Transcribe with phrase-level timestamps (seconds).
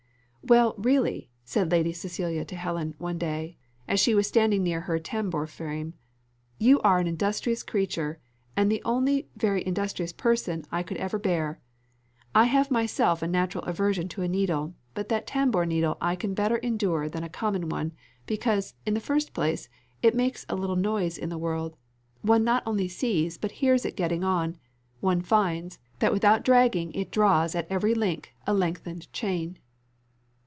[0.43, 3.57] "Well, really," said Lady Cecilia to Helen, one day,
[3.87, 5.93] as she was standing near her tambour frame,
[6.57, 8.19] "you are an industrious creature,
[8.57, 11.61] and the only very industrious person I ever could bear.
[12.33, 16.33] I have myself a natural aversion to a needle, but that tambour needle I can
[16.33, 17.91] better endure than a common one,
[18.25, 19.69] because, in the first place,
[20.01, 21.77] it makes a little noise in the world;
[22.23, 24.57] one not only sees but hears it getting on;
[25.01, 29.59] one finds, that without dragging it draws at every link a lengthened chain."